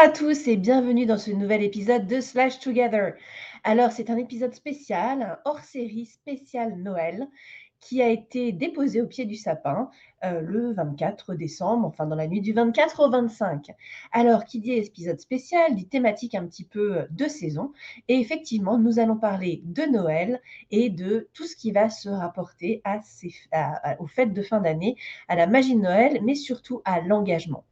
[0.00, 3.14] À tous et bienvenue dans ce nouvel épisode de Slash Together.
[3.64, 7.26] Alors, c'est un épisode spécial, hors-série spécial Noël
[7.80, 9.90] qui a été déposé au pied du sapin
[10.24, 13.72] euh, le 24 décembre, enfin dans la nuit du 24 au 25.
[14.12, 17.72] Alors, qui dit épisode spécial, dit thématique un petit peu de saison.
[18.06, 20.40] Et effectivement, nous allons parler de Noël
[20.70, 22.82] et de tout ce qui va se rapporter
[23.98, 24.94] aux fêtes de fin d'année,
[25.26, 27.64] à la magie de Noël, mais surtout à l'engagement.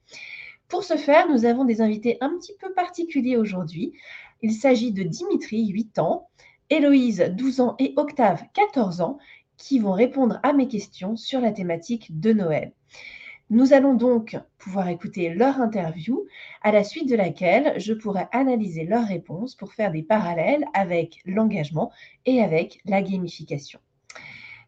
[0.68, 3.92] Pour ce faire, nous avons des invités un petit peu particuliers aujourd'hui.
[4.42, 6.28] Il s'agit de Dimitri, 8 ans,
[6.70, 9.18] Héloïse, 12 ans et Octave, 14 ans,
[9.56, 12.72] qui vont répondre à mes questions sur la thématique de Noël.
[13.48, 16.26] Nous allons donc pouvoir écouter leur interview,
[16.62, 21.20] à la suite de laquelle je pourrai analyser leurs réponses pour faire des parallèles avec
[21.24, 21.92] l'engagement
[22.24, 23.78] et avec la gamification.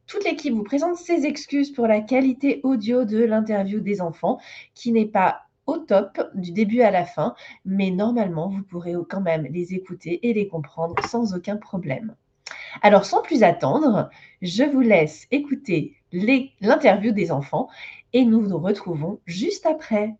[0.06, 4.38] Toute l'équipe vous présente ses excuses pour la qualité audio de l'interview des enfants,
[4.74, 9.20] qui n'est pas au top du début à la fin, mais normalement, vous pourrez quand
[9.20, 12.16] même les écouter et les comprendre sans aucun problème.
[12.82, 14.08] Alors, sans plus attendre,
[14.42, 17.68] je vous laisse écouter l'interview des enfants
[18.14, 20.16] et nous nous retrouvons juste après.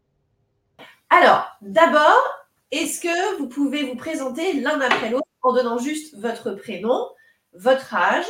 [1.09, 2.23] Alors, d'abord,
[2.71, 7.09] est-ce que vous pouvez vous présenter l'un après l'autre en donnant juste votre prénom,
[7.55, 8.27] votre âge,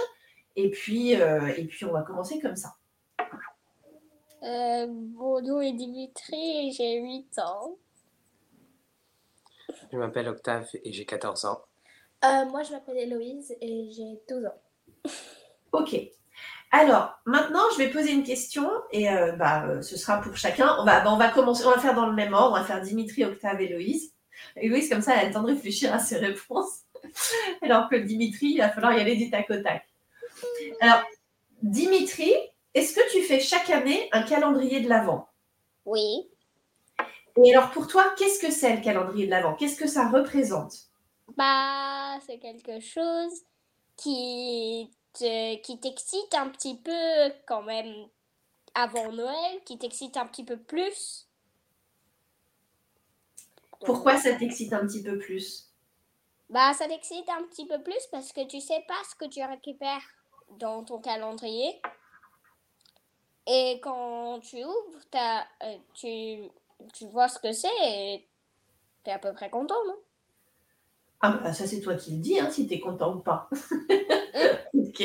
[0.55, 2.78] et puis, euh, et puis on va commencer comme ça.
[4.43, 7.77] Euh, mon nom est Dimitri et j'ai 8 ans.
[9.93, 11.61] Je m'appelle Octave et j'ai 14 ans.
[12.25, 14.61] Euh, moi, je m'appelle Héloïse et j'ai 12 ans.
[15.71, 15.95] Ok.
[16.71, 20.77] Alors, maintenant, je vais poser une question et euh, bah, ce sera pour chacun.
[20.81, 22.57] On va, bah, on va commencer, on va faire dans le même ordre.
[22.57, 24.15] On va faire Dimitri, Octave, Héloïse.
[24.57, 26.85] Héloïse, comme ça, elle a le temps de réfléchir à ses réponses.
[27.63, 29.87] Alors que Dimitri, il va falloir y aller du tac au tac.
[30.81, 31.03] Alors,
[31.63, 32.33] Dimitri,
[32.75, 35.29] est-ce que tu fais chaque année un calendrier de l'Avent?
[35.85, 36.29] Oui.
[37.45, 39.55] Et alors pour toi, qu'est-ce que c'est le calendrier de l'Avent?
[39.55, 40.75] Qu'est-ce que ça représente?
[41.37, 43.33] Bah, c'est quelque chose
[43.97, 48.07] qui qui t'excite un petit peu quand même
[48.75, 51.27] avant Noël, qui t'excite un petit peu plus.
[53.85, 55.73] Pourquoi ça t'excite un petit peu plus?
[56.51, 59.43] Bah, ça t'excite un petit peu plus parce que tu sais pas ce que tu
[59.45, 60.07] récupères
[60.59, 61.81] dans ton calendrier.
[63.51, 66.51] Et quand tu ouvres, euh, tu,
[66.93, 68.29] tu vois ce que c'est et
[69.03, 69.97] tu es à peu près content, non?
[71.21, 73.49] Ah bah ça c'est toi qui le dis, hein, si tu es content ou pas.
[74.75, 75.03] ok.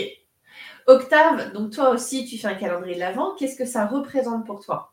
[0.88, 3.34] Octave, donc toi aussi tu fais un calendrier de l'Avent.
[3.36, 4.92] Qu'est-ce que ça représente pour toi?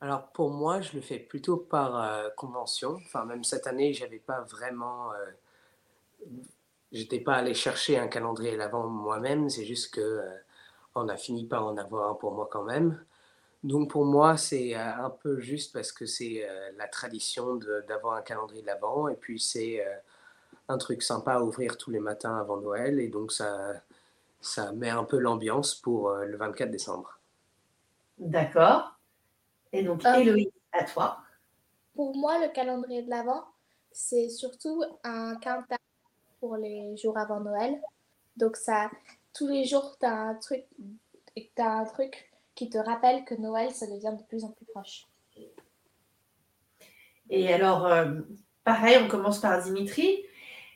[0.00, 3.00] Alors pour moi, je le fais plutôt par euh, convention.
[3.04, 5.12] Enfin même cette année, j'avais pas vraiment...
[5.12, 6.26] Euh,
[6.92, 9.50] j'étais pas allé chercher un calendrier de l'Avent moi-même.
[9.50, 10.22] C'est juste que
[10.94, 13.04] on a fini par en avoir un pour moi quand même.
[13.64, 18.14] Donc pour moi, c'est euh, un peu juste parce que c'est euh, la tradition d'avoir
[18.14, 19.94] un calendrier de l'Avent et puis c'est euh,
[20.68, 23.72] un truc sympa à ouvrir tous les matins avant Noël et donc ça,
[24.40, 27.18] ça met un peu l'ambiance pour le 24 décembre.
[28.18, 28.92] D'accord.
[29.72, 31.18] Et donc Héloïse, à toi.
[31.94, 33.44] Pour moi, le calendrier de l'Avent,
[33.92, 35.78] c'est surtout un calendrier
[36.38, 37.80] pour les jours avant Noël.
[38.36, 38.90] Donc ça,
[39.34, 40.64] tous les jours, tu as un truc,
[41.58, 45.06] as un truc qui te rappelle que Noël, ça devient de plus en plus proche.
[47.30, 48.20] Et alors, euh,
[48.62, 50.24] pareil, on commence par Dimitri.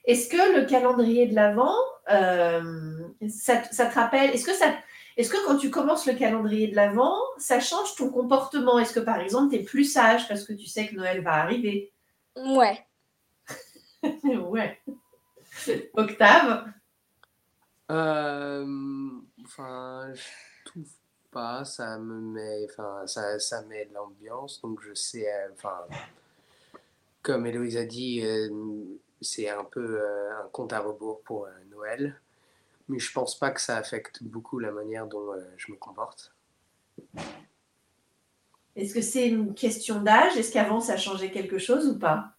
[0.05, 1.77] Est-ce que le calendrier de l'Avent,
[2.11, 4.75] euh, ça, te rappelle, est-ce que, ça,
[5.17, 8.79] est-ce que quand tu commences le calendrier de l'Avent, ça change ton comportement?
[8.79, 11.35] Est-ce que par exemple, tu es plus sage parce que tu sais que Noël va
[11.35, 11.93] arriver?
[12.35, 12.87] Ouais.
[14.25, 14.81] ouais.
[15.95, 16.73] Octave?
[17.91, 18.67] Euh,
[19.45, 20.89] enfin, je trouve
[21.31, 21.65] pas.
[21.65, 24.61] Ça me met, enfin, ça, ça met de l'ambiance.
[24.63, 25.87] Donc je sais, euh, enfin,
[27.23, 28.49] comme Héloïse a dit, euh,
[29.21, 32.21] c'est un peu un compte à rebours pour Noël.
[32.89, 36.35] Mais je pense pas que ça affecte beaucoup la manière dont je me comporte.
[38.75, 40.37] Est-ce que c'est une question d'âge?
[40.39, 42.38] Est-ce qu'avant ça changeait quelque chose ou pas?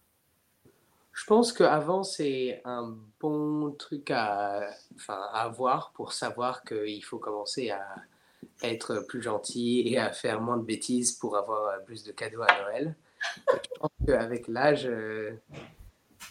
[1.20, 4.70] Je pense qu'avant, c'est un bon truc à,
[5.34, 7.84] avoir pour savoir qu'il faut commencer à
[8.62, 12.62] être plus gentil et à faire moins de bêtises pour avoir plus de cadeaux à
[12.62, 12.96] Noël.
[13.52, 15.36] je pense qu'avec l'âge, euh,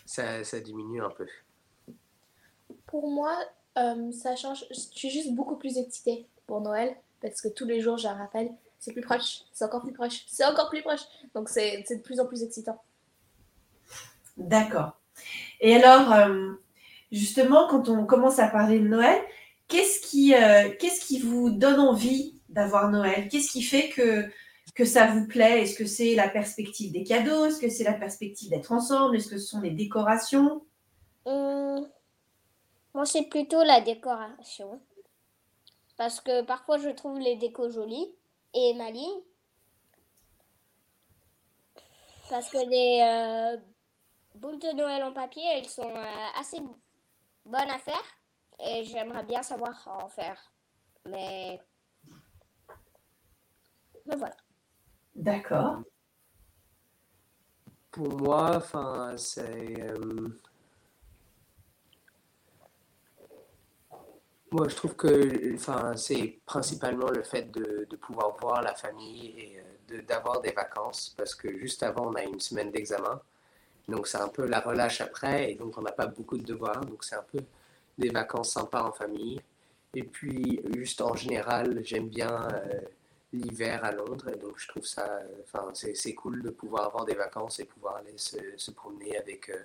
[0.07, 1.27] ça, diminue un peu.
[2.87, 3.37] Pour moi,
[3.77, 4.65] euh, ça change.
[4.71, 8.49] Je suis juste beaucoup plus excitée pour Noël parce que tous les jours, je rappelle,
[8.79, 11.03] c'est plus proche, c'est encore plus proche, c'est encore plus proche.
[11.35, 12.81] Donc, c'est de plus en plus excitant.
[14.39, 14.93] D'accord.
[15.59, 16.53] Et alors, euh,
[17.11, 19.21] justement, quand on commence à parler de Noël,
[19.67, 20.69] qu'est-ce qui, euh,
[21.23, 23.27] vous donne envie d'avoir Noël?
[23.29, 24.29] Qu'est-ce qui fait que,
[24.73, 25.61] que ça vous plaît?
[25.61, 27.45] Est-ce que c'est la perspective des cadeaux?
[27.45, 29.17] Est-ce que c'est la perspective d'être ensemble?
[29.17, 30.63] Est-ce que ce sont les décorations?
[31.25, 31.85] Hum,
[32.93, 34.81] moi, c'est plutôt la décoration.
[35.97, 38.09] Parce que parfois, je trouve les décos jolies
[38.53, 39.21] et malines.
[42.29, 43.57] Parce que les euh,
[44.39, 46.59] boules de Noël en papier, elles sont euh, assez
[47.45, 48.03] bonnes à faire.
[48.59, 50.51] Et j'aimerais bien savoir en faire.
[51.05, 51.59] Mais...
[54.05, 54.35] Mais voilà.
[55.15, 55.81] D'accord.
[57.91, 59.81] Pour moi, enfin, c'est.
[59.81, 60.27] euh,
[64.51, 69.27] Moi, je trouve que, enfin, c'est principalement le fait de, de pouvoir voir la famille
[69.37, 69.63] et euh,
[69.97, 73.21] de- d'avoir des vacances, parce que juste avant, on a une semaine d'examen,
[73.89, 76.85] donc c'est un peu la relâche après, et donc on n'a pas beaucoup de devoirs,
[76.85, 77.39] donc c'est un peu
[77.97, 79.41] des vacances sympas en famille.
[79.95, 82.79] Et puis, juste en général, j'aime bien euh,
[83.33, 86.85] l'hiver à Londres, et donc je trouve ça, euh, enfin, c'est c'est cool de pouvoir
[86.85, 89.57] avoir des vacances et pouvoir aller se, promener avec euh,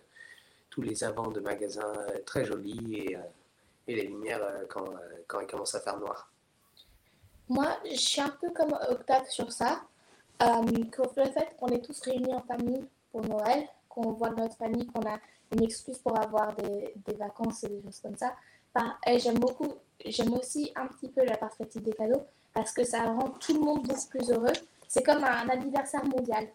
[0.71, 3.21] tous les avants de magasins euh, très jolis et, euh,
[3.87, 6.31] les lumières euh, quand, euh, quand il commence à faire noir.
[7.49, 9.83] Moi, je suis un peu comme Octave sur ça.
[10.43, 14.57] Euh, que le fait qu'on est tous réunis en famille pour Noël, qu'on voit notre
[14.57, 15.19] famille, qu'on a
[15.53, 18.35] une excuse pour avoir des, vacances et des choses comme ça.
[19.07, 19.73] Et j'aime beaucoup,
[20.05, 23.61] j'aime aussi un petit peu la perspective des cadeaux parce que ça rend tout le
[23.61, 24.53] monde beaucoup plus heureux.
[24.89, 26.49] C'est comme un anniversaire mondial.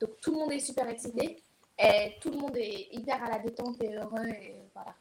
[0.00, 1.40] Donc tout le monde est super excité
[1.78, 4.94] et tout le monde est hyper à la détente et heureux et voilà.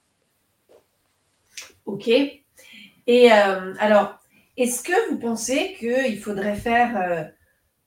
[1.85, 2.07] Ok.
[2.07, 4.19] Et euh, alors,
[4.57, 7.23] est-ce que vous pensez qu'il faudrait faire euh,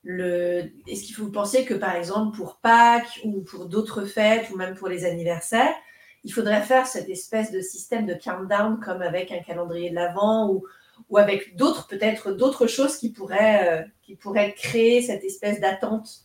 [0.05, 0.71] le.
[0.87, 4.75] Est-ce qu'il faut penser que, par exemple, pour Pâques ou pour d'autres fêtes ou même
[4.75, 5.75] pour les anniversaires,
[6.23, 10.51] il faudrait faire cette espèce de système de countdown comme avec un calendrier de l'Avent
[10.51, 10.65] ou,
[11.11, 16.25] ou avec d'autres, peut-être d'autres choses qui pourraient, euh, qui pourraient créer cette espèce d'attente?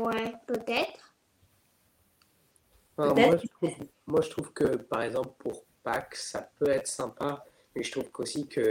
[0.00, 1.14] Ouais, peut-être.
[2.98, 7.44] Moi, je trouve, moi, je trouve que, par exemple, pour Pâques, ça peut être sympa,
[7.74, 8.68] mais je trouve qu'aussi que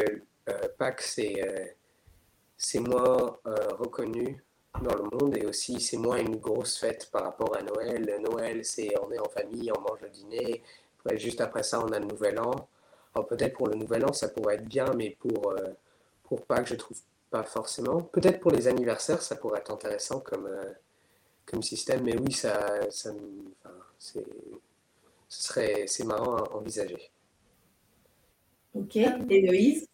[0.78, 1.66] Pâques, c'est euh,
[2.82, 4.44] moins euh, reconnu
[4.82, 8.20] dans le monde et aussi c'est moins une grosse fête par rapport à Noël.
[8.22, 10.64] Noël, c'est on est en famille, on mange le dîner,
[11.16, 12.68] juste après ça, on a le Nouvel An.
[13.30, 15.74] Peut-être pour le Nouvel An, ça pourrait être bien, mais pour, euh,
[16.24, 17.00] pour Pâques, je trouve
[17.32, 18.02] pas forcément.
[18.02, 20.72] Peut-être pour les anniversaires, ça pourrait être intéressant comme, euh,
[21.46, 23.12] comme système, mais oui, ça, ça
[23.98, 24.24] c'est,
[25.28, 27.12] ce c'est marrant à envisager.
[28.76, 28.98] Ok.
[28.98, 29.88] Héloïse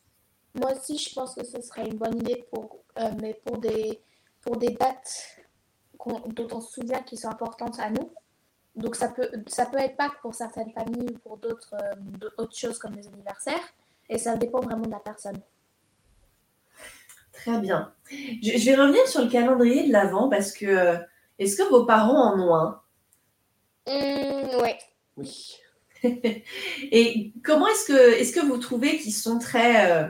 [0.55, 4.01] Moi aussi, je pense que ce serait une bonne idée pour, euh, mais pour des,
[4.41, 5.39] pour des dates
[6.05, 8.11] dont on se souvient qui sont importantes à nous.
[8.75, 12.77] Donc ça peut, ça peut être Pâques pour certaines familles ou pour d'autres euh, choses
[12.77, 13.73] comme les anniversaires.
[14.09, 15.39] Et ça dépend vraiment de la personne.
[17.31, 17.93] Très bien.
[18.09, 20.97] Je, je vais revenir sur le calendrier de l'Avent parce que euh,
[21.39, 22.81] est-ce que vos parents en ont un?
[23.87, 24.77] Hum, ouais.
[25.17, 25.57] Oui.
[26.03, 30.09] Et comment est-ce que, est-ce que vous trouvez qu'ils sont très,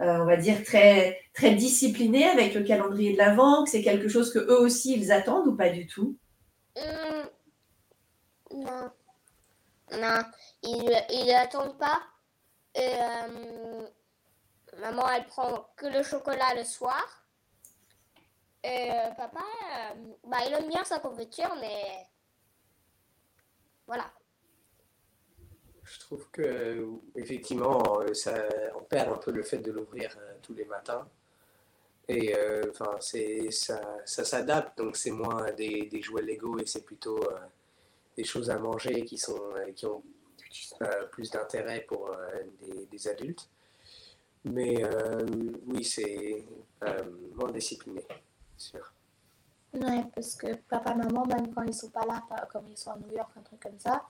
[0.00, 4.32] on va dire, très, très disciplinés avec le calendrier de l'Avent, que c'est quelque chose
[4.32, 6.16] que eux aussi ils attendent ou pas du tout?
[6.76, 7.28] Hum,
[8.52, 8.90] non.
[9.92, 10.22] Non,
[10.62, 12.00] ils ils attendent pas.
[12.78, 13.88] Euh,
[14.78, 17.04] maman, elle prend que le chocolat le soir.
[18.64, 22.06] Euh, papa, euh, bah, il aime bien sa confiture, mais
[23.86, 24.04] voilà.
[25.92, 28.34] Je trouve que effectivement, euh, ça,
[28.76, 31.06] on perd un peu le fait de l'ouvrir euh, tous les matins.
[32.08, 36.66] Et euh, enfin, c'est ça, ça s'adapte, donc c'est moins des, des jouets Lego et
[36.66, 37.38] c'est plutôt euh,
[38.16, 40.02] des choses à manger qui sont euh, qui ont
[40.82, 42.16] euh, plus d'intérêt pour euh,
[42.62, 43.48] des, des adultes.
[44.44, 45.26] Mais euh,
[45.66, 46.44] oui, c'est
[46.84, 47.04] euh,
[47.34, 48.04] moins discipliné,
[48.56, 48.92] sûr.
[49.74, 52.96] Ouais, parce que papa, maman, même quand ils sont pas là, comme ils sont à
[52.96, 54.04] New York, un truc comme ça,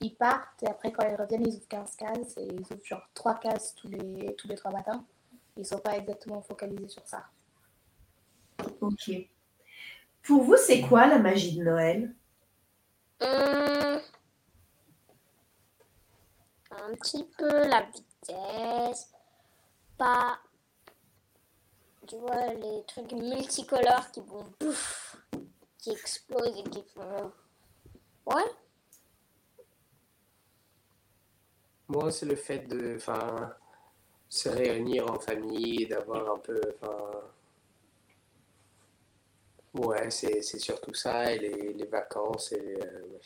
[0.00, 3.08] ils partent et après quand ils reviennent, ils ouvrent 15 cases et ils ouvrent genre
[3.14, 5.04] 3 cases tous les, tous les 3 matins.
[5.56, 7.24] Ils sont pas exactement focalisés sur ça.
[8.80, 9.10] Ok.
[10.22, 12.14] Pour vous, c'est quoi la magie de Noël?
[13.20, 14.00] Hum,
[16.70, 19.10] un petit peu la vitesse,
[19.96, 20.38] pas,
[22.06, 25.16] tu vois, les trucs multicolores qui vont pouf,
[25.78, 27.32] qui explosent et qui font.
[28.26, 28.50] Ouais,
[31.88, 32.98] Moi, c'est le fait de
[34.28, 36.60] se réunir en famille, d'avoir un peu.
[39.74, 42.52] Ouais, c'est surtout ça, et les, les vacances.
[42.52, 43.18] Et, euh.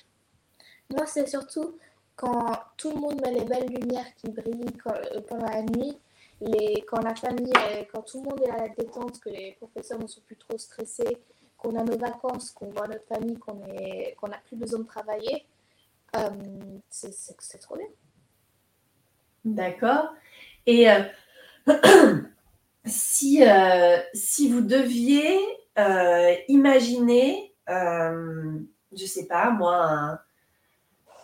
[0.90, 1.78] Moi, c'est surtout
[2.16, 5.98] quand tout le monde met les belles lumières qui brillent euh, pendant la nuit
[6.40, 7.52] les, quand la famille,
[7.92, 10.56] quand tout le monde est à la détente, que les professeurs ne sont plus trop
[10.56, 11.18] stressés,
[11.56, 13.60] qu'on a nos vacances, qu'on voit notre famille, qu'on
[14.16, 15.44] qu'on n'a plus besoin de travailler,
[16.16, 16.30] euh,
[16.88, 17.88] c'est trop bien.
[19.54, 20.14] D'accord.
[20.66, 21.02] Et euh,
[22.84, 25.38] si, euh, si vous deviez
[26.48, 30.20] imaginer, je ne sais pas, moi,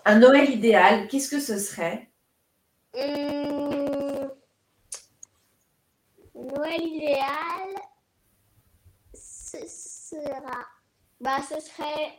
[0.04, 2.08] un, Noël idéal, qu'est-ce que ce serait?
[2.94, 4.30] Hum,
[6.34, 7.74] Noël idéal,
[9.12, 10.66] ce sera.
[11.20, 12.18] Bah, ce serait.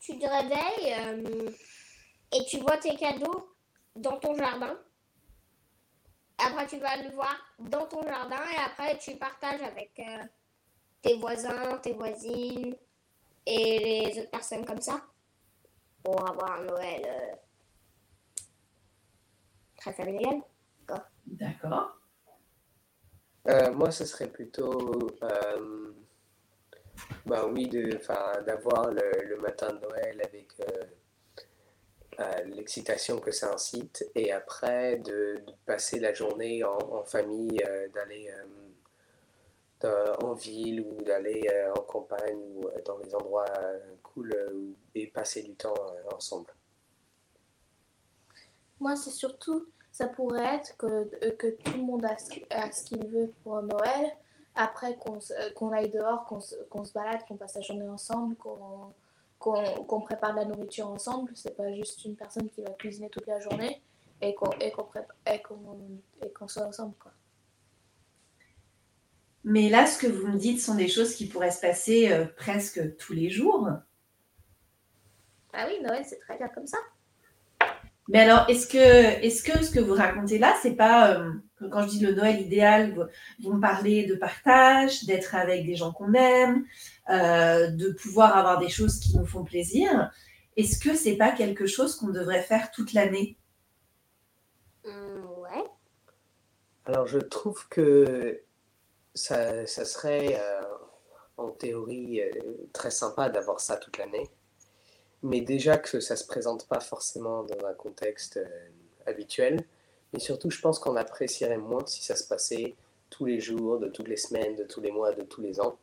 [0.00, 1.50] Tu te réveilles euh,
[2.32, 3.54] et tu vois tes cadeaux
[3.94, 4.76] dans ton jardin.
[6.44, 10.24] Après, tu vas le voir dans ton jardin et après, tu partages avec euh,
[11.00, 12.76] tes voisins, tes voisines
[13.46, 15.00] et les autres personnes comme ça
[16.02, 17.34] pour avoir un Noël euh,
[19.76, 20.42] très familial.
[21.26, 21.96] D'accord.
[23.48, 25.92] Euh, moi, ce serait plutôt, euh,
[27.26, 30.52] bah oui, d'avoir le, le, matin de Noël avec
[32.46, 37.58] l'excitation que ça incite, et après de, passer la journée en, famille,
[37.94, 38.30] d'aller
[39.84, 41.42] en ville ou d'aller
[41.76, 43.46] en campagne ou dans les endroits
[44.02, 44.32] cool
[44.94, 45.74] et passer du temps
[46.14, 46.52] ensemble.
[48.78, 53.06] Moi, c'est surtout ça pourrait être que, euh, que tout le monde a ce, qu'il
[53.06, 54.10] veut pour Noël.
[54.54, 55.18] Après, qu'on
[55.54, 58.92] qu'on aille dehors, qu'on se, balade, qu'on passe la journée ensemble, qu'on
[60.04, 61.32] prépare de la nourriture ensemble.
[61.34, 63.82] C'est pas juste une personne qui va cuisiner toute la journée
[64.20, 66.94] et qu'on qu soit ensemble.
[66.98, 67.12] Quoi.
[69.44, 72.26] Mais là, ce que vous me dites sont des choses qui pourraient se passer euh,
[72.36, 73.68] presque tous les jours.
[75.52, 76.78] Ah oui, Noël, c'est très bien comme ça.
[78.08, 81.32] Mais alors, est-ce que, est que ce que vous racontez là, c'est pas, euh,
[81.70, 82.94] quand je dis le Noël idéal,
[83.40, 86.64] vous, me parlez de partage, d'être avec des gens qu'on aime,
[87.10, 90.10] euh, de pouvoir avoir des choses qui nous font plaisir.
[90.56, 93.36] Est-ce que c'est pas quelque chose qu'on devrait faire toute l'année?
[94.84, 94.90] Mmh,
[95.42, 95.64] Ouais.
[96.84, 98.42] Alors, je trouve que
[99.14, 100.62] ça, ça serait, euh,
[101.36, 102.20] en théorie,
[102.72, 104.30] très sympa d'avoir ça toute l'année
[105.22, 108.68] mais déjà que ça ne se présente pas forcément dans un contexte euh,
[109.06, 109.64] habituel.
[110.12, 112.74] Mais surtout, je pense qu'on apprécierait moins si ça se passait
[113.10, 115.76] tous les jours, de toutes les semaines, de tous les mois, de tous les ans,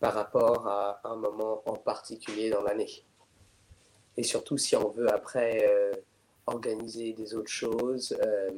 [0.00, 3.04] par rapport à un moment en particulier dans l'année.
[4.16, 5.92] Et surtout, si on veut après euh,
[6.46, 8.50] organiser des autres choses, euh,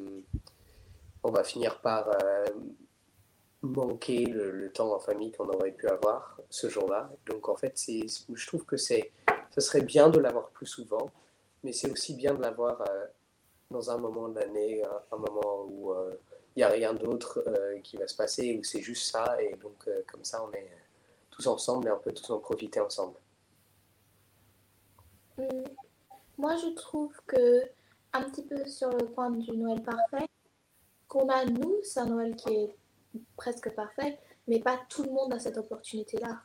[1.22, 2.08] on va finir par
[3.62, 7.10] manquer le, temps en famille qu'on aurait pu avoir ce jour-là.
[7.26, 9.00] Donc en fait, je trouve que ce
[9.58, 11.10] serait bien de l'avoir plus souvent,
[11.62, 13.06] mais c'est aussi bien de l'avoir euh,
[13.70, 16.16] dans un moment de l'année, un, moment où il euh,
[16.56, 19.88] n'y a rien d'autre euh, qui va se passer, où c'est juste ça, et donc
[20.06, 20.70] comme ça on est
[21.30, 23.16] tous ensemble et on peut tous en profiter ensemble.
[25.38, 25.64] Hum,
[26.36, 27.62] moi je trouve que,
[28.12, 30.26] un petit peu sur le point du Noël parfait,
[31.06, 32.76] qu'on a nous, c'est un Noël qui est
[33.36, 36.40] presque parfait, mais pas tout le monde a cette opportunité-là.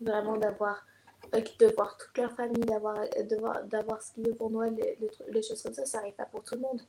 [0.00, 0.84] Vraiment d'avoir
[1.40, 2.96] de voir toute leur famille, d'avoir,
[3.64, 4.76] d'avoir ce qu'ils veulent pour Noël,
[5.28, 6.80] les, choses comme ça, ça n'arrive pas pour tout le monde.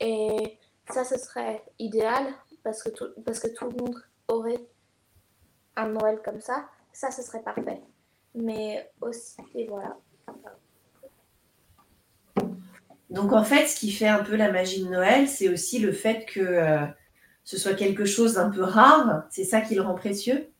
[0.00, 0.58] Et
[0.90, 2.26] ça, ce serait idéal
[2.62, 4.60] parce que tout, parce que tout le monde aurait
[5.76, 6.68] un Noël comme ça.
[6.92, 7.80] Ça, ce serait parfait.
[8.34, 9.96] Mais aussi, et voilà.
[13.10, 15.92] Donc en fait, ce qui fait un peu la magie de Noël, c'est aussi le
[15.92, 16.84] fait que euh,
[17.44, 19.24] ce soit quelque chose d'un peu rare.
[19.30, 20.50] C'est ça qui le rend précieux.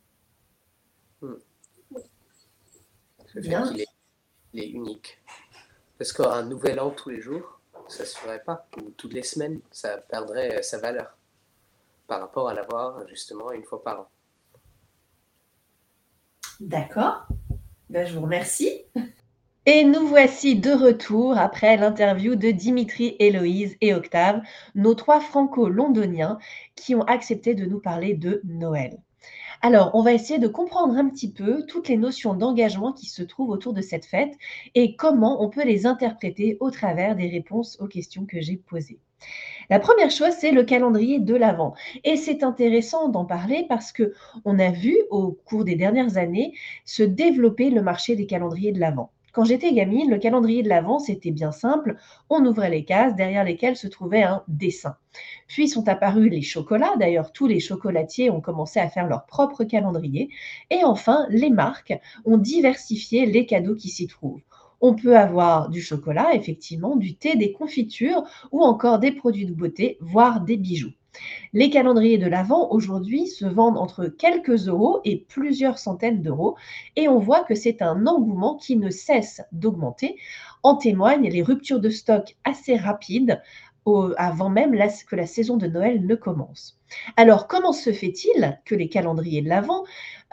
[3.37, 3.63] Le fait
[4.51, 5.23] qu'il est, unique.
[5.99, 8.67] Parce qu'un nouvel an tous les jours, ça ne se ferait pas.
[8.79, 11.19] Ou toutes les semaines, ça perdrait sa valeur
[12.07, 14.09] par rapport à l'avoir justement une fois par an.
[16.61, 17.27] D'accord.
[17.91, 18.85] Ben, je vous remercie.
[19.67, 24.41] Et nous voici de retour après l'interview de Dimitri, Héloïse et Octave,
[24.75, 26.39] nos trois franco-londoniens
[26.75, 28.97] qui ont accepté de nous parler de Noël.
[29.63, 33.23] Alors, on va essayer de comprendre un petit peu toutes les notions d'engagement qui se
[33.23, 34.35] trouvent autour de cette fête
[34.75, 39.01] et comment on peut les interpréter au travers des réponses aux questions que j'ai posées.
[39.71, 41.75] La première chose, c'est le calendrier de l'Avent.
[42.05, 46.55] Et c'est intéressant d'en parler parce que on a vu au cours des dernières années
[46.85, 49.11] se développer le marché des calendriers de l'Avent.
[49.37, 51.97] Quand j'étais gamine, le calendrier de l'Avent, c'était bien simple.
[52.31, 54.97] On ouvrait les cases derrière lesquelles se trouvait un dessin.
[55.47, 56.97] Puis sont apparus les chocolats.
[56.99, 60.31] D'ailleurs, tous les chocolatiers ont commencé à faire leur propre calendrier.
[60.71, 61.93] Et enfin, les marques
[62.25, 64.41] ont diversifié les cadeaux qui s'y trouvent.
[64.81, 69.53] On peut avoir du chocolat, effectivement, du thé, des confitures ou encore des produits de
[69.53, 70.95] beauté, voire des bijoux.
[71.53, 76.57] Les calendriers de l'Avent aujourd'hui se vendent entre quelques euros et plusieurs centaines d'euros
[76.97, 80.17] et on voit que c'est un engouement qui ne cesse d'augmenter.
[80.63, 83.41] En témoignent les ruptures de stock assez rapides
[84.17, 84.77] avant même
[85.09, 86.79] que la saison de Noël ne commence.
[87.17, 89.85] Alors comment se fait-il que les calendriers de l'Avent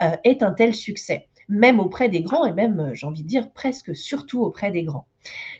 [0.02, 1.28] euh, aient un tel succès?
[1.48, 4.82] Même auprès des grands et même, euh, j'ai envie de dire, presque surtout auprès des
[4.82, 5.06] grands.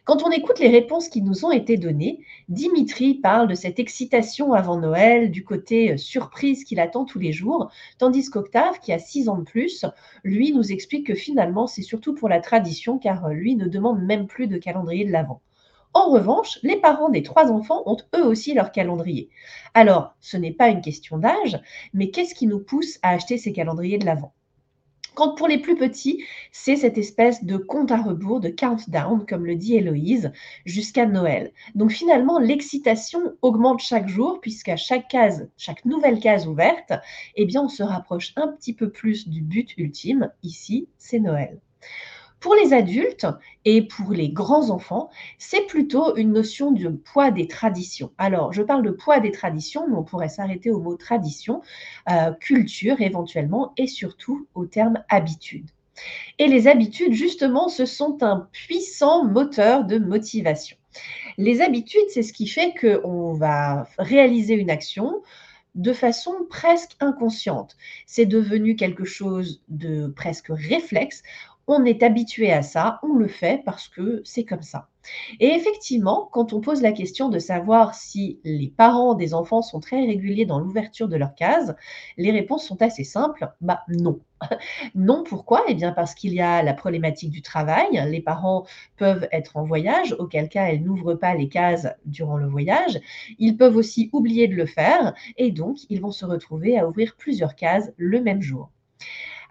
[0.05, 4.53] Quand on écoute les réponses qui nous ont été données, Dimitri parle de cette excitation
[4.53, 8.99] avant Noël, du côté euh, surprise qu'il attend tous les jours, tandis qu'Octave, qui a
[8.99, 9.87] six ans de plus,
[10.23, 14.03] lui nous explique que finalement c'est surtout pour la tradition car euh, lui ne demande
[14.03, 15.41] même plus de calendrier de l'Avent.
[15.95, 19.31] En revanche, les parents des trois enfants ont eux aussi leur calendrier.
[19.75, 21.61] Alors, ce n'est pas une question d'âge,
[21.93, 24.35] mais qu'est-ce qui nous pousse à acheter ces calendriers de l'Avent?
[25.14, 29.47] Quand pour les plus petits, c'est cette espèce de compte à rebours, de countdown, comme
[29.47, 30.33] le dit Héloïse,
[30.64, 31.52] jusqu'à Noël.
[31.75, 36.92] Donc finalement, l'excitation augmente chaque jour, puisqu'à chaque case, chaque nouvelle case ouverte,
[37.37, 40.30] eh bien, on se rapproche un petit peu plus du but ultime.
[40.42, 41.61] Ici, c'est Noël.
[42.45, 43.27] Pour les adultes
[43.65, 45.09] et pour les grands enfants,
[45.39, 48.13] c'est plutôt une notion de poids des traditions.
[48.19, 51.63] Alors, je parle de poids des traditions, mais on pourrait s'arrêter au mot tradition,
[52.11, 55.71] euh, culture éventuellement, et surtout au terme habitude.
[56.39, 60.77] Et les habitudes, justement, ce sont un puissant moteur de motivation.
[61.39, 65.23] Les habitudes, c'est ce qui fait qu'on va réaliser une action,
[65.75, 67.77] de façon presque inconsciente.
[68.07, 71.23] C'est devenu quelque chose de presque réflexe
[71.66, 74.88] on est habitué à ça, on le fait parce que c'est comme ça.
[75.40, 79.80] Et effectivement, quand on pose la question de savoir si les parents des enfants sont
[79.80, 81.76] très réguliers dans l'ouverture de leur case,
[82.16, 83.49] les réponses sont assez simples.
[83.61, 84.21] Bah non.
[84.94, 85.64] non, pourquoi?
[85.68, 88.03] Eh bien parce qu'il y a la problématique du travail.
[88.09, 88.64] Les parents
[88.96, 93.00] peuvent être en voyage, auquel cas elles n'ouvrent pas les cases durant le voyage.
[93.38, 97.14] Ils peuvent aussi oublier de le faire et donc ils vont se retrouver à ouvrir
[97.16, 98.70] plusieurs cases le même jour.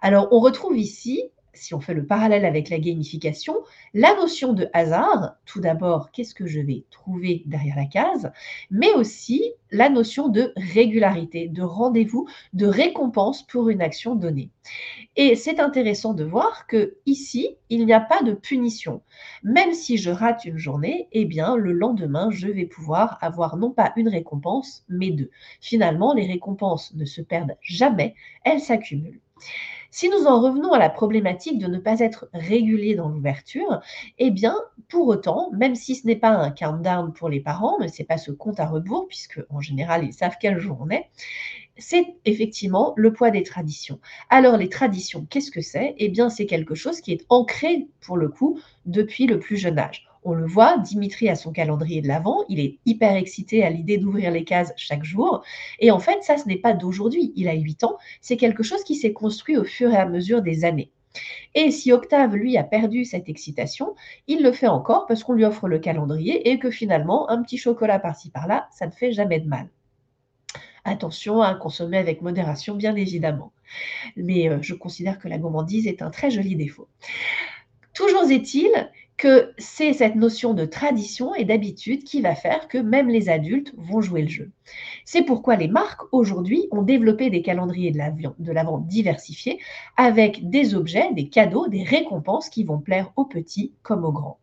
[0.00, 3.56] Alors, on retrouve ici si on fait le parallèle avec la gamification,
[3.92, 8.32] la notion de hasard, tout d'abord, qu'est-ce que je vais trouver derrière la case,
[8.70, 14.50] mais aussi la notion de régularité, de rendez-vous, de récompense pour une action donnée.
[15.16, 19.02] Et c'est intéressant de voir que ici, il n'y a pas de punition.
[19.42, 23.70] Même si je rate une journée, eh bien, le lendemain, je vais pouvoir avoir non
[23.70, 25.30] pas une récompense, mais deux.
[25.60, 28.14] Finalement, les récompenses ne se perdent jamais,
[28.44, 29.20] elles s'accumulent.
[29.96, 33.80] Si nous en revenons à la problématique de ne pas être régulier dans l'ouverture,
[34.18, 34.56] eh bien,
[34.88, 38.18] pour autant, même si ce n'est pas un countdown pour les parents, ne c'est pas
[38.18, 41.10] ce compte à rebours, puisque en général, ils savent quel jour on est,
[41.78, 44.00] c'est effectivement le poids des traditions.
[44.30, 45.94] Alors, les traditions, qu'est-ce que c'est?
[45.98, 49.78] Eh bien, c'est quelque chose qui est ancré, pour le coup, depuis le plus jeune
[49.78, 50.08] âge.
[50.26, 53.98] On le voit, Dimitri a son calendrier de l'Avent, il est hyper excité à l'idée
[53.98, 55.44] d'ouvrir les cases chaque jour.
[55.80, 58.82] Et en fait, ça, ce n'est pas d'aujourd'hui, il a 8 ans, c'est quelque chose
[58.84, 60.90] qui s'est construit au fur et à mesure des années.
[61.54, 63.94] Et si Octave, lui, a perdu cette excitation,
[64.26, 67.58] il le fait encore parce qu'on lui offre le calendrier et que finalement, un petit
[67.58, 69.68] chocolat par-ci par-là, ça ne fait jamais de mal.
[70.84, 73.52] Attention à consommer avec modération, bien évidemment.
[74.16, 76.88] Mais euh, je considère que la gourmandise est un très joli défaut.
[77.94, 78.70] Toujours est-il
[79.16, 83.72] que c'est cette notion de tradition et d'habitude qui va faire que même les adultes
[83.76, 84.50] vont jouer le jeu.
[85.04, 89.60] C'est pourquoi les marques aujourd'hui ont développé des calendriers de l'avant diversifiés
[89.96, 94.40] avec des objets, des cadeaux, des récompenses qui vont plaire aux petits comme aux grands.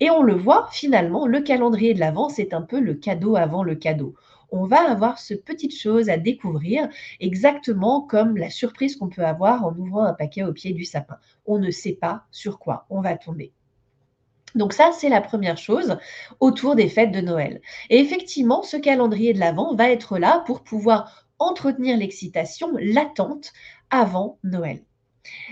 [0.00, 3.62] Et on le voit finalement, le calendrier de l'avant, c'est un peu le cadeau avant
[3.62, 4.14] le cadeau
[4.52, 6.88] on va avoir ce petite chose à découvrir,
[7.20, 11.18] exactement comme la surprise qu'on peut avoir en ouvrant un paquet au pied du sapin.
[11.46, 13.52] On ne sait pas sur quoi on va tomber.
[14.54, 15.98] Donc ça, c'est la première chose
[16.40, 17.60] autour des fêtes de Noël.
[17.90, 23.52] Et effectivement, ce calendrier de l'Avent va être là pour pouvoir entretenir l'excitation, l'attente
[23.90, 24.82] avant Noël.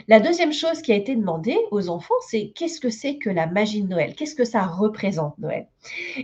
[0.06, 3.46] La deuxième chose qui a été demandée aux enfants, c'est qu'est-ce que c'est que la
[3.46, 4.14] magie de Noël?
[4.14, 5.66] Qu'est-ce que ça représente Noël?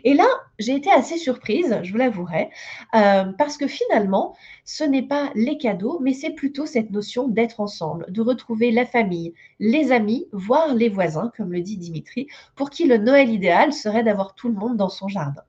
[0.04, 0.26] Et là,
[0.58, 2.50] j'ai été assez surprise, je vous l'avouerai,
[2.94, 7.60] euh, parce que finalement, ce n'est pas les cadeaux, mais c'est plutôt cette notion d'être
[7.60, 12.70] ensemble, de retrouver la famille, les amis, voire les voisins, comme le dit Dimitri, pour
[12.70, 15.42] qui le Noël idéal serait d'avoir tout le monde dans son jardin.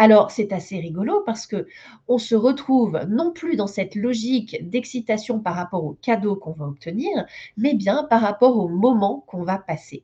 [0.00, 1.68] Alors, c'est assez rigolo parce que
[2.08, 6.66] on se retrouve non plus dans cette logique d'excitation par rapport aux cadeaux qu'on va
[6.66, 7.24] obtenir,
[7.56, 10.02] mais bien par rapport au moment qu'on va passer.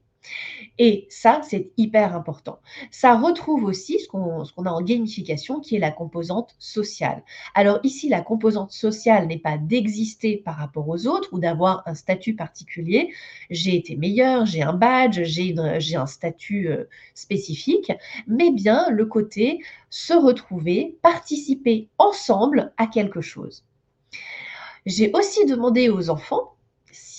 [0.79, 2.59] Et ça, c'est hyper important.
[2.91, 7.23] Ça retrouve aussi ce qu'on a en gamification, qui est la composante sociale.
[7.55, 11.95] Alors ici, la composante sociale n'est pas d'exister par rapport aux autres ou d'avoir un
[11.95, 13.13] statut particulier.
[13.51, 16.85] J'ai été meilleur, j'ai un badge, j'ai un statut euh,
[17.15, 17.93] spécifique,
[18.27, 23.65] mais bien le côté se retrouver, participer ensemble à quelque chose.
[24.85, 26.56] J'ai aussi demandé aux enfants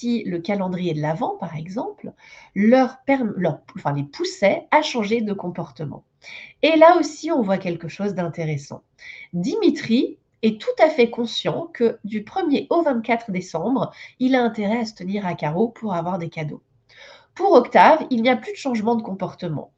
[0.04, 2.14] le calendrier de l'Avent, par exemple,
[2.56, 2.98] leur,
[3.76, 6.04] enfin, les poussait à changer de comportement.
[6.62, 8.84] Et là aussi, on voit quelque chose d'intéressant.
[9.34, 14.80] Dimitri est tout à fait conscient que du 1er au 24 décembre, il a intérêt
[14.80, 16.62] à se tenir à carreau pour avoir des cadeaux.
[17.34, 19.72] Pour Octave, il n'y a plus de changement de comportement.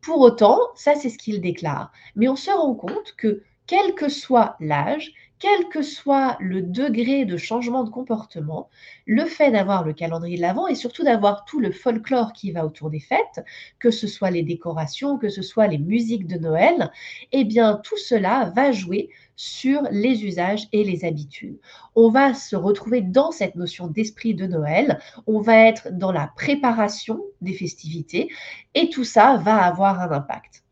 [0.00, 1.92] Pour autant, ça c'est ce qu'il déclare.
[2.16, 7.24] Mais on se rend compte que quel que soit l'âge, quel que soit le degré
[7.24, 8.68] de changement de comportement,
[9.06, 12.66] le fait d'avoir le calendrier de l'Avent et surtout d'avoir tout le folklore qui va
[12.66, 13.44] autour des fêtes,
[13.78, 16.90] que ce soit les décorations, que ce soit les musiques de Noël,
[17.32, 21.60] eh bien tout cela va jouer sur les usages et les habitudes.
[21.94, 26.32] On va se retrouver dans cette notion d'esprit de Noël, on va être dans la
[26.34, 28.30] préparation des festivités
[28.74, 30.64] et tout ça va avoir un impact.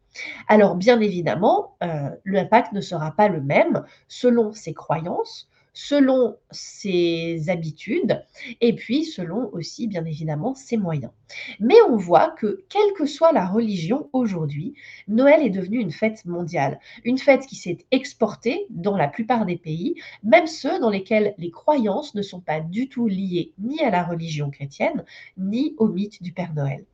[0.49, 7.51] Alors bien évidemment, euh, l'impact ne sera pas le même selon ses croyances, selon ses
[7.51, 8.25] habitudes
[8.63, 11.13] et puis selon aussi bien évidemment ses moyens.
[11.61, 14.75] Mais on voit que quelle que soit la religion aujourd'hui,
[15.07, 19.59] Noël est devenu une fête mondiale, une fête qui s'est exportée dans la plupart des
[19.59, 23.91] pays, même ceux dans lesquels les croyances ne sont pas du tout liées ni à
[23.91, 25.05] la religion chrétienne,
[25.37, 26.87] ni au mythe du Père Noël.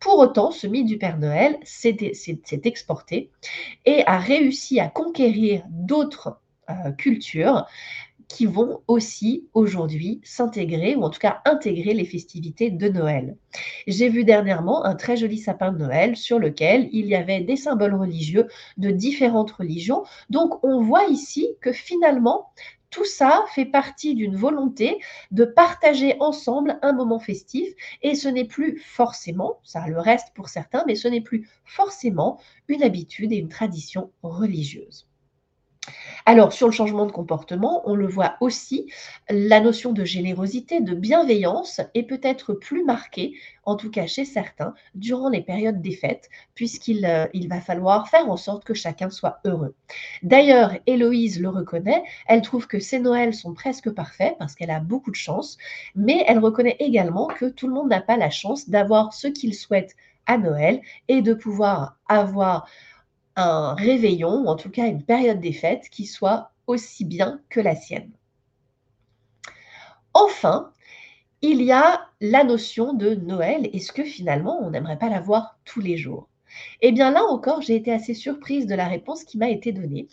[0.00, 1.96] Pour autant, ce mythe du Père Noël s'est
[2.64, 3.30] exporté
[3.84, 7.66] et a réussi à conquérir d'autres euh, cultures
[8.28, 13.36] qui vont aussi aujourd'hui s'intégrer, ou en tout cas intégrer les festivités de Noël.
[13.86, 17.56] J'ai vu dernièrement un très joli sapin de Noël sur lequel il y avait des
[17.56, 18.48] symboles religieux
[18.78, 20.04] de différentes religions.
[20.28, 22.50] Donc on voit ici que finalement,
[22.90, 27.72] tout ça fait partie d'une volonté de partager ensemble un moment festif
[28.02, 32.40] et ce n'est plus forcément, ça le reste pour certains, mais ce n'est plus forcément
[32.68, 35.06] une habitude et une tradition religieuse.
[36.24, 38.90] Alors, sur le changement de comportement, on le voit aussi,
[39.30, 44.74] la notion de générosité, de bienveillance est peut-être plus marquée, en tout cas chez certains,
[44.94, 49.38] durant les périodes des fêtes, puisqu'il euh, va falloir faire en sorte que chacun soit
[49.44, 49.74] heureux.
[50.22, 54.80] D'ailleurs, Héloïse le reconnaît, elle trouve que ces Noëls sont presque parfaits parce qu'elle a
[54.80, 55.58] beaucoup de chance,
[55.94, 59.54] mais elle reconnaît également que tout le monde n'a pas la chance d'avoir ce qu'il
[59.54, 59.94] souhaite
[60.26, 62.68] à Noël et de pouvoir avoir
[63.36, 67.60] un réveillon, ou en tout cas une période des fêtes, qui soit aussi bien que
[67.60, 68.10] la sienne.
[70.14, 70.72] Enfin,
[71.42, 73.68] il y a la notion de Noël.
[73.72, 76.28] Est-ce que finalement, on n'aimerait pas la voir tous les jours?
[76.80, 80.08] Eh bien là encore, j'ai été assez surprise de la réponse qui m'a été donnée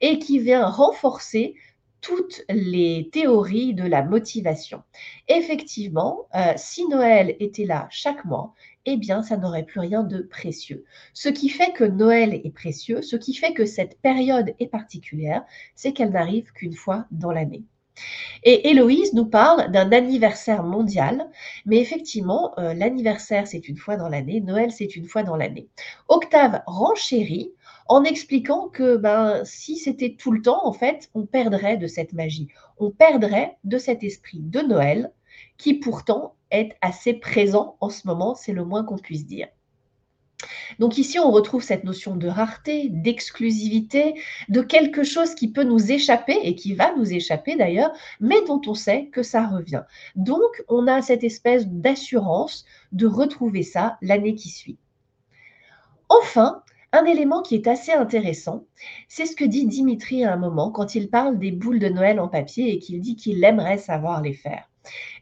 [0.00, 1.54] et qui vient renforcer
[2.00, 4.82] toutes les théories de la motivation.
[5.28, 8.54] Effectivement, euh, si Noël était là chaque mois,
[8.86, 10.84] eh bien, ça n'aurait plus rien de précieux.
[11.12, 15.44] Ce qui fait que Noël est précieux, ce qui fait que cette période est particulière,
[15.74, 17.64] c'est qu'elle n'arrive qu'une fois dans l'année.
[18.44, 21.28] Et Héloïse nous parle d'un anniversaire mondial,
[21.66, 25.68] mais effectivement, euh, l'anniversaire, c'est une fois dans l'année, Noël, c'est une fois dans l'année.
[26.08, 27.52] Octave renchérit
[27.88, 32.12] en expliquant que ben, si c'était tout le temps, en fait, on perdrait de cette
[32.12, 32.48] magie,
[32.78, 35.12] on perdrait de cet esprit de Noël
[35.56, 39.48] qui pourtant est assez présent en ce moment, c'est le moins qu'on puisse dire.
[40.78, 44.14] Donc ici, on retrouve cette notion de rareté, d'exclusivité,
[44.48, 48.60] de quelque chose qui peut nous échapper et qui va nous échapper d'ailleurs, mais dont
[48.66, 49.82] on sait que ça revient.
[50.14, 54.78] Donc, on a cette espèce d'assurance de retrouver ça l'année qui suit.
[56.08, 58.64] Enfin, un élément qui est assez intéressant,
[59.08, 62.18] c'est ce que dit Dimitri à un moment quand il parle des boules de Noël
[62.20, 64.68] en papier et qu'il dit qu'il aimerait savoir les faire.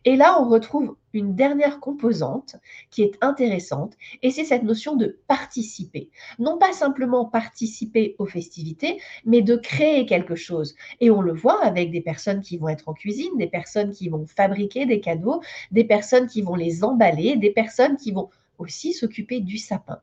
[0.04, 2.56] Et là, on retrouve une dernière composante
[2.90, 6.10] qui est intéressante, et c'est cette notion de participer.
[6.38, 10.76] Non pas simplement participer aux festivités, mais de créer quelque chose.
[11.00, 14.08] Et on le voit avec des personnes qui vont être en cuisine, des personnes qui
[14.08, 15.40] vont fabriquer des cadeaux,
[15.72, 19.98] des personnes qui vont les emballer, des personnes qui vont aussi s'occuper du sapin.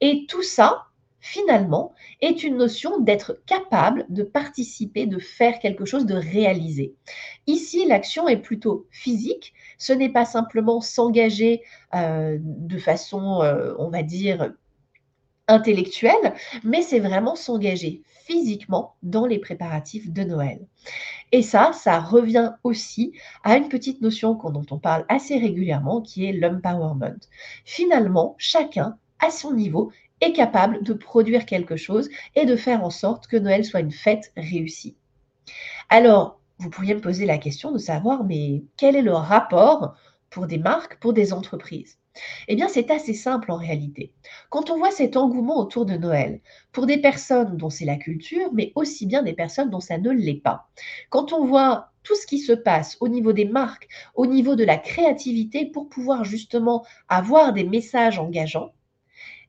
[0.00, 0.86] Et tout ça,
[1.26, 6.94] finalement, est une notion d'être capable de participer, de faire quelque chose, de réaliser.
[7.48, 9.52] Ici, l'action est plutôt physique.
[9.76, 11.62] Ce n'est pas simplement s'engager
[11.94, 14.52] euh, de façon, euh, on va dire,
[15.48, 20.60] intellectuelle, mais c'est vraiment s'engager physiquement dans les préparatifs de Noël.
[21.32, 23.12] Et ça, ça revient aussi
[23.42, 27.18] à une petite notion dont on parle assez régulièrement, qui est l'empowerment.
[27.64, 32.90] Finalement, chacun, à son niveau, est capable de produire quelque chose et de faire en
[32.90, 34.96] sorte que Noël soit une fête réussie.
[35.88, 39.94] Alors, vous pourriez me poser la question de savoir, mais quel est le rapport
[40.30, 41.98] pour des marques, pour des entreprises?
[42.48, 44.14] Eh bien, c'est assez simple en réalité.
[44.48, 46.40] Quand on voit cet engouement autour de Noël,
[46.72, 50.10] pour des personnes dont c'est la culture, mais aussi bien des personnes dont ça ne
[50.10, 50.68] l'est pas,
[51.10, 54.64] quand on voit tout ce qui se passe au niveau des marques, au niveau de
[54.64, 58.72] la créativité pour pouvoir justement avoir des messages engageants,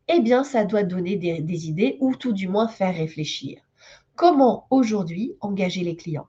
[0.08, 3.60] eh bien, ça doit donner des, idées ou tout du moins faire réfléchir.
[4.15, 6.28] Comment aujourd'hui engager les clients?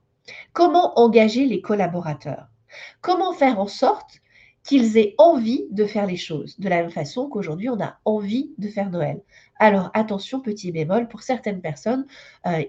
[0.53, 2.49] Comment engager les collaborateurs?
[3.01, 4.21] Comment faire en sorte
[4.65, 8.53] qu'ils aient envie de faire les choses, de la même façon qu'aujourd'hui on a envie
[8.59, 9.23] de faire Noël?
[9.59, 12.07] Alors attention, petit bémol, pour certaines personnes,
[12.47, 12.65] euh,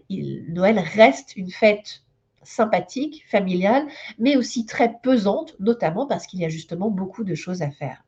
[0.48, 2.04] Noël reste une fête
[2.44, 7.62] sympathique, familiale, mais aussi très pesante, notamment parce qu'il y a justement beaucoup de choses
[7.62, 8.04] à faire.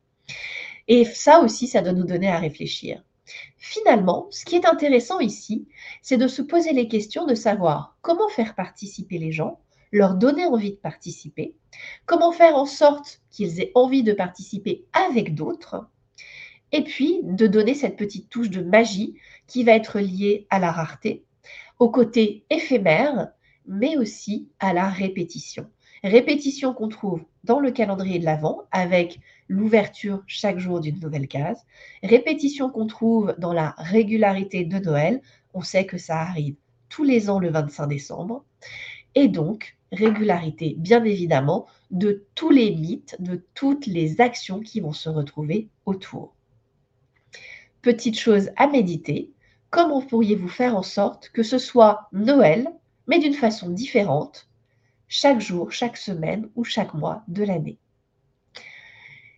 [0.88, 3.02] Et ça aussi, ça doit nous donner à réfléchir.
[3.56, 5.66] Finalement, ce qui est intéressant ici,
[6.02, 9.60] c'est de se poser les questions de savoir comment faire participer les gens,
[9.92, 11.54] leur donner envie de participer,
[12.06, 15.88] comment faire en sorte qu'ils aient envie de participer avec d'autres,
[16.72, 19.14] et puis de donner cette petite touche de magie
[19.46, 21.24] qui va être liée à la rareté,
[21.78, 23.28] au côté éphémère,
[23.66, 25.70] mais aussi à la répétition.
[26.04, 31.64] Répétition qu'on trouve dans le calendrier de l'Avent avec l'ouverture chaque jour d'une nouvelle case.
[32.02, 35.22] Répétition qu'on trouve dans la régularité de Noël.
[35.54, 36.56] On sait que ça arrive
[36.88, 38.44] tous les ans le 25 décembre.
[39.14, 44.92] Et donc, régularité, bien évidemment, de tous les mythes, de toutes les actions qui vont
[44.92, 46.34] se retrouver autour.
[47.80, 49.30] Petite chose à méditer,
[49.70, 52.68] comment pourriez-vous faire en sorte que ce soit Noël,
[53.06, 54.48] mais d'une façon différente,
[55.14, 57.78] chaque jour, chaque semaine ou chaque mois de l'année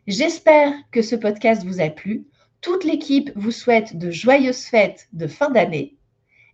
[0.07, 2.29] J'espère que ce podcast vous a plu.
[2.61, 5.97] Toute l'équipe vous souhaite de joyeuses fêtes de fin d'année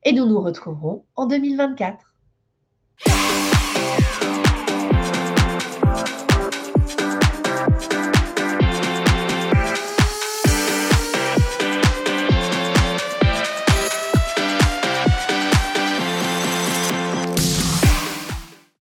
[0.04, 2.14] et nous nous retrouverons en 2024.